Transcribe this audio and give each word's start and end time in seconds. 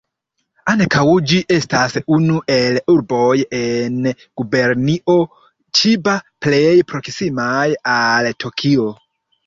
Ankaŭ 0.71 1.03
ĝi 1.31 1.41
estas 1.57 1.97
unu 2.17 2.39
el 2.55 2.79
urboj 2.95 3.37
en 3.59 4.01
Gubernio 4.43 5.21
Ĉiba 5.81 6.19
plej 6.47 6.67
proksimaj 6.95 7.65
al 7.99 8.37
Tokio. 8.45 8.95